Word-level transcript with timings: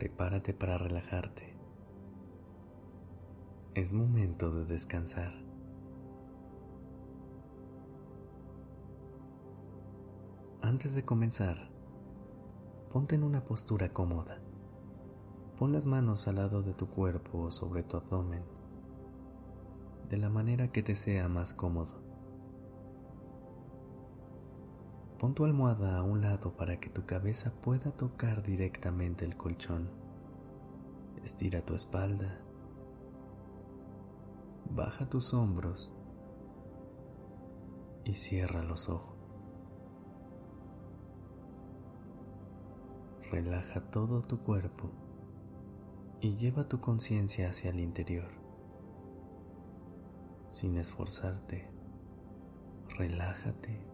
Prepárate 0.00 0.54
para 0.54 0.78
relajarte. 0.78 1.54
Es 3.74 3.92
momento 3.92 4.50
de 4.50 4.64
descansar. 4.64 5.34
Antes 10.62 10.94
de 10.94 11.04
comenzar, 11.04 11.68
ponte 12.90 13.14
en 13.14 13.24
una 13.24 13.44
postura 13.44 13.92
cómoda. 13.92 14.40
Pon 15.58 15.70
las 15.70 15.84
manos 15.84 16.26
al 16.28 16.36
lado 16.36 16.62
de 16.62 16.72
tu 16.72 16.88
cuerpo 16.88 17.42
o 17.42 17.50
sobre 17.50 17.82
tu 17.82 17.98
abdomen, 17.98 18.42
de 20.08 20.16
la 20.16 20.30
manera 20.30 20.72
que 20.72 20.82
te 20.82 20.94
sea 20.94 21.28
más 21.28 21.52
cómodo. 21.52 22.09
Pon 25.20 25.34
tu 25.34 25.44
almohada 25.44 25.98
a 25.98 26.02
un 26.02 26.22
lado 26.22 26.56
para 26.56 26.80
que 26.80 26.88
tu 26.88 27.04
cabeza 27.04 27.52
pueda 27.60 27.90
tocar 27.90 28.42
directamente 28.42 29.26
el 29.26 29.36
colchón. 29.36 29.90
Estira 31.22 31.60
tu 31.60 31.74
espalda. 31.74 32.40
Baja 34.70 35.10
tus 35.10 35.34
hombros 35.34 35.94
y 38.02 38.14
cierra 38.14 38.62
los 38.62 38.88
ojos. 38.88 39.14
Relaja 43.30 43.82
todo 43.90 44.22
tu 44.22 44.38
cuerpo 44.38 44.90
y 46.22 46.36
lleva 46.36 46.66
tu 46.66 46.80
conciencia 46.80 47.50
hacia 47.50 47.68
el 47.68 47.80
interior. 47.80 48.30
Sin 50.46 50.78
esforzarte, 50.78 51.68
relájate 52.96 53.89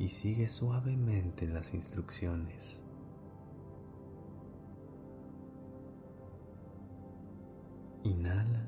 y 0.00 0.08
sigue 0.08 0.48
suavemente 0.48 1.46
las 1.46 1.74
instrucciones. 1.74 2.82
Inhala. 8.02 8.66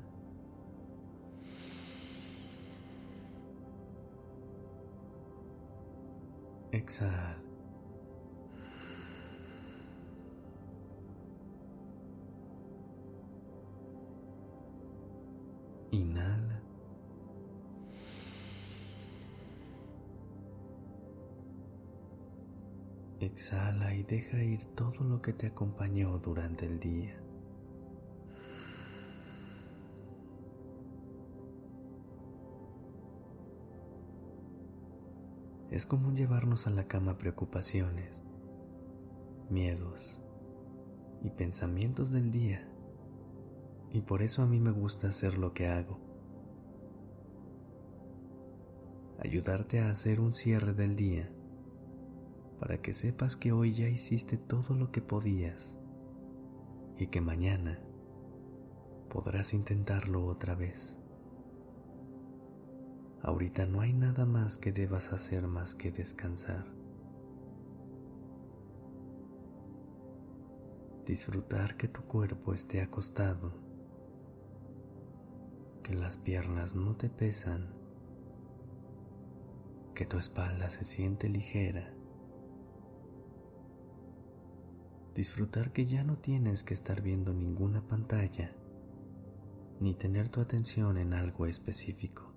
Exhala. 6.71 7.42
Exhala 23.23 23.95
y 23.95 24.03
deja 24.03 24.43
ir 24.43 24.65
todo 24.75 25.01
lo 25.05 25.21
que 25.21 25.31
te 25.31 25.47
acompañó 25.47 26.19
durante 26.19 26.65
el 26.65 26.77
día. 26.77 27.17
Es 35.71 35.85
común 35.85 36.17
llevarnos 36.17 36.67
a 36.67 36.69
la 36.69 36.85
cama 36.89 37.17
preocupaciones, 37.17 38.21
miedos 39.49 40.19
y 41.23 41.29
pensamientos 41.29 42.11
del 42.11 42.29
día. 42.29 42.67
Y 43.93 44.01
por 44.01 44.21
eso 44.21 44.43
a 44.43 44.47
mí 44.47 44.59
me 44.59 44.71
gusta 44.71 45.07
hacer 45.07 45.37
lo 45.37 45.53
que 45.53 45.69
hago. 45.69 45.97
Ayudarte 49.19 49.79
a 49.79 49.91
hacer 49.91 50.19
un 50.19 50.33
cierre 50.33 50.73
del 50.73 50.97
día 50.97 51.31
para 52.63 52.81
que 52.81 52.93
sepas 52.93 53.35
que 53.35 53.51
hoy 53.51 53.73
ya 53.73 53.89
hiciste 53.89 54.37
todo 54.37 54.73
lo 54.73 54.89
que 54.89 55.01
podías 55.01 55.77
y 56.97 57.07
que 57.07 57.19
mañana 57.19 57.77
podrás 59.09 59.53
intentarlo 59.53 60.25
otra 60.25 60.55
vez. 60.55 60.97
Ahorita 63.21 63.65
no 63.65 63.81
hay 63.81 63.91
nada 63.91 64.25
más 64.25 64.57
que 64.57 64.71
debas 64.71 65.11
hacer 65.11 65.45
más 65.45 65.75
que 65.75 65.91
descansar. 65.91 66.65
Disfrutar 71.05 71.75
que 71.75 71.89
tu 71.89 72.03
cuerpo 72.03 72.53
esté 72.53 72.81
acostado, 72.81 73.51
que 75.83 75.93
las 75.93 76.17
piernas 76.17 76.75
no 76.75 76.95
te 76.95 77.09
pesan, 77.09 77.73
que 79.93 80.05
tu 80.05 80.17
espalda 80.17 80.69
se 80.69 80.85
siente 80.85 81.27
ligera 81.27 81.92
disfrutar 85.13 85.71
que 85.71 85.85
ya 85.85 86.03
no 86.03 86.17
tienes 86.17 86.63
que 86.63 86.73
estar 86.73 87.01
viendo 87.01 87.33
ninguna 87.33 87.81
pantalla 87.87 88.55
ni 89.79 89.93
tener 89.93 90.29
tu 90.29 90.39
atención 90.39 90.97
en 90.97 91.13
algo 91.13 91.45
específico. 91.45 92.31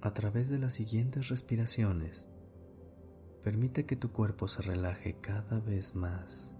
A 0.00 0.14
través 0.14 0.48
de 0.48 0.58
las 0.58 0.74
siguientes 0.74 1.28
respiraciones, 1.28 2.28
permite 3.42 3.86
que 3.86 3.96
tu 3.96 4.12
cuerpo 4.12 4.48
se 4.48 4.62
relaje 4.62 5.20
cada 5.20 5.60
vez 5.60 5.94
más. 5.94 6.54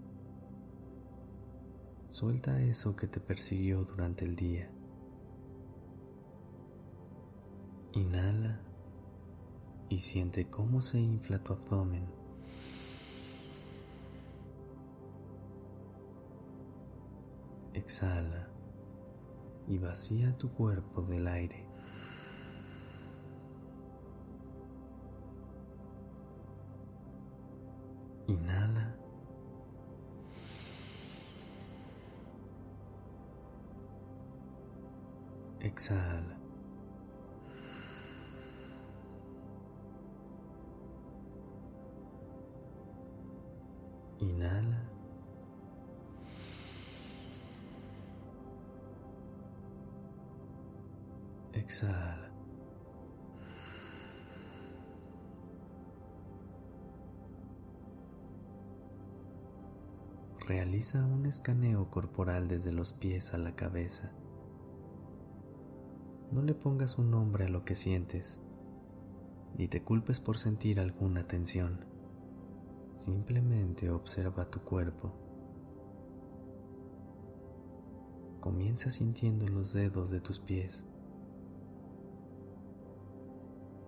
Suelta 2.09 2.61
eso 2.62 2.94
que 2.94 3.06
te 3.06 3.21
persiguió 3.21 3.84
durante 3.84 4.25
el 4.25 4.37
día. 4.37 4.71
Inhala 7.94 8.58
y 9.91 10.00
siente 10.00 10.48
cómo 10.48 10.80
se 10.80 10.98
infla 10.98 11.38
tu 11.38 11.53
abdomen. 11.53 12.06
Exhala 17.75 18.48
y 19.69 19.76
vacía 19.76 20.36
tu 20.38 20.50
cuerpo 20.50 21.02
del 21.02 21.26
aire. 21.28 21.66
Inhala. 28.26 28.97
Exhala. 35.60 36.41
Inhala. 44.22 44.88
Exhala. 51.53 52.31
Realiza 60.46 61.05
un 61.05 61.26
escaneo 61.26 61.91
corporal 61.91 62.46
desde 62.46 62.70
los 62.70 62.93
pies 62.93 63.35
a 63.35 63.38
la 63.38 63.56
cabeza. 63.56 64.12
No 66.31 66.43
le 66.43 66.55
pongas 66.55 66.96
un 66.96 67.11
nombre 67.11 67.46
a 67.46 67.49
lo 67.49 67.64
que 67.64 67.75
sientes, 67.75 68.41
ni 69.58 69.67
te 69.67 69.82
culpes 69.82 70.20
por 70.20 70.38
sentir 70.38 70.79
alguna 70.79 71.26
tensión. 71.26 71.92
Simplemente 72.94 73.91
observa 73.91 74.49
tu 74.49 74.61
cuerpo. 74.61 75.12
Comienza 78.41 78.91
sintiendo 78.91 79.47
los 79.49 79.73
dedos 79.73 80.11
de 80.11 80.21
tus 80.21 80.41
pies. 80.41 80.85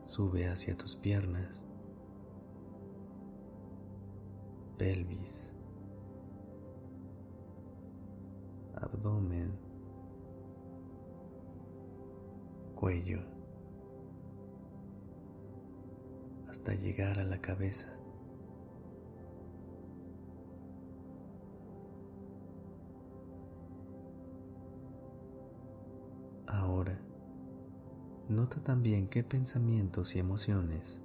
Sube 0.04 0.48
hacia 0.48 0.76
tus 0.76 0.96
piernas, 0.96 1.66
pelvis, 4.78 5.52
abdomen, 8.76 9.58
cuello, 12.74 13.22
hasta 16.48 16.74
llegar 16.74 17.18
a 17.18 17.24
la 17.24 17.40
cabeza. 17.40 18.03
Nota 28.44 28.60
también 28.62 29.08
qué 29.08 29.24
pensamientos 29.24 30.14
y 30.14 30.18
emociones 30.18 31.00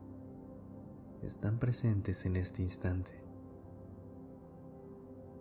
están 1.24 1.58
presentes 1.58 2.26
en 2.26 2.36
este 2.36 2.64
instante. 2.64 3.14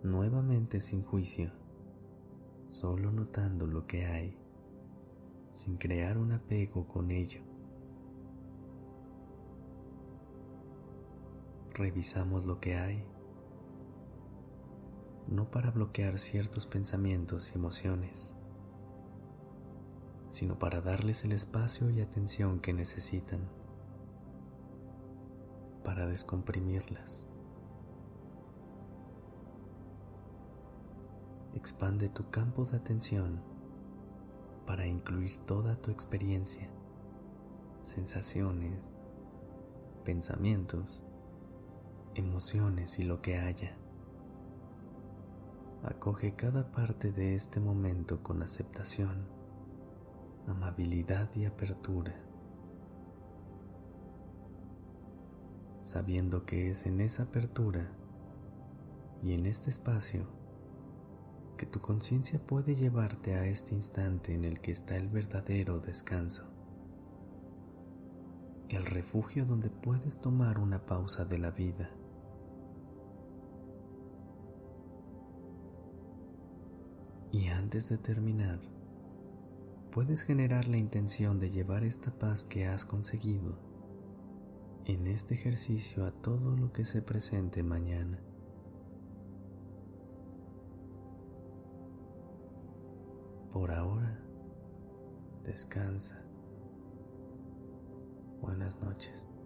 Nuevamente 0.01 0.79
sin 0.79 1.03
juicio, 1.03 1.51
solo 2.67 3.11
notando 3.11 3.67
lo 3.67 3.85
que 3.85 4.05
hay, 4.05 4.37
sin 5.51 5.75
crear 5.75 6.17
un 6.17 6.31
apego 6.31 6.87
con 6.87 7.11
ello. 7.11 7.41
Revisamos 11.73 12.45
lo 12.45 12.61
que 12.61 12.77
hay, 12.77 13.03
no 15.27 15.51
para 15.51 15.69
bloquear 15.69 16.17
ciertos 16.17 16.65
pensamientos 16.65 17.51
y 17.51 17.57
emociones, 17.57 18.38
sino 20.29 20.59
para 20.59 20.81
darles 20.81 21.23
el 21.23 21.31
espacio 21.31 21.89
y 21.89 22.01
atención 22.01 22.59
que 22.59 22.73
necesitan 22.73 23.49
para 25.83 26.05
descomprimirlas. 26.05 27.25
Expande 31.55 32.09
tu 32.09 32.29
campo 32.29 32.63
de 32.65 32.77
atención 32.77 33.41
para 34.67 34.85
incluir 34.85 35.37
toda 35.47 35.75
tu 35.77 35.89
experiencia, 35.89 36.69
sensaciones, 37.81 38.93
pensamientos, 40.05 41.03
emociones 42.13 42.99
y 42.99 43.03
lo 43.03 43.21
que 43.21 43.39
haya. 43.39 43.75
Acoge 45.83 46.35
cada 46.35 46.71
parte 46.71 47.11
de 47.11 47.35
este 47.35 47.59
momento 47.59 48.21
con 48.21 48.43
aceptación, 48.43 49.38
amabilidad 50.47 51.29
y 51.35 51.45
apertura, 51.45 52.15
sabiendo 55.81 56.45
que 56.45 56.69
es 56.69 56.85
en 56.85 57.01
esa 57.01 57.23
apertura 57.23 57.91
y 59.21 59.33
en 59.33 59.45
este 59.45 59.69
espacio 59.69 60.25
que 61.57 61.65
tu 61.65 61.81
conciencia 61.81 62.39
puede 62.39 62.75
llevarte 62.75 63.35
a 63.35 63.45
este 63.45 63.75
instante 63.75 64.33
en 64.33 64.45
el 64.45 64.61
que 64.61 64.71
está 64.71 64.95
el 64.95 65.09
verdadero 65.09 65.79
descanso, 65.79 66.45
el 68.69 68.85
refugio 68.85 69.45
donde 69.45 69.69
puedes 69.69 70.19
tomar 70.19 70.57
una 70.57 70.85
pausa 70.85 71.25
de 71.25 71.37
la 71.37 71.51
vida. 71.51 71.89
Y 77.31 77.47
antes 77.47 77.89
de 77.89 77.97
terminar, 77.97 78.59
puedes 79.91 80.23
generar 80.23 80.67
la 80.67 80.77
intención 80.77 81.39
de 81.39 81.49
llevar 81.49 81.83
esta 81.83 82.11
paz 82.11 82.45
que 82.45 82.67
has 82.67 82.85
conseguido 82.85 83.57
en 84.85 85.07
este 85.07 85.33
ejercicio 85.33 86.05
a 86.05 86.11
todo 86.11 86.55
lo 86.55 86.71
que 86.71 86.85
se 86.85 87.01
presente 87.01 87.63
mañana. 87.63 88.19
Por 93.51 93.71
ahora, 93.71 94.19
descansa. 95.43 96.23
Buenas 98.41 98.79
noches. 98.81 99.38